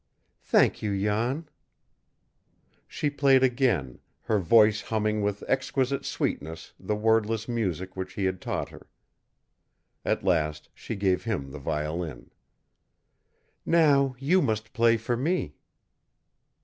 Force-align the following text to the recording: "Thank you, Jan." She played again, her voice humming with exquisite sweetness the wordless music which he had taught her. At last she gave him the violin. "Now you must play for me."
"Thank 0.41 0.81
you, 0.81 0.99
Jan." 0.99 1.47
She 2.87 3.11
played 3.11 3.43
again, 3.43 3.99
her 4.21 4.39
voice 4.39 4.81
humming 4.81 5.21
with 5.21 5.43
exquisite 5.47 6.05
sweetness 6.05 6.73
the 6.79 6.95
wordless 6.95 7.47
music 7.47 7.95
which 7.95 8.13
he 8.13 8.25
had 8.25 8.41
taught 8.41 8.69
her. 8.69 8.87
At 10.03 10.23
last 10.23 10.69
she 10.73 10.95
gave 10.95 11.25
him 11.25 11.51
the 11.51 11.59
violin. 11.59 12.31
"Now 13.63 14.15
you 14.17 14.41
must 14.41 14.73
play 14.73 14.97
for 14.97 15.15
me." 15.15 15.53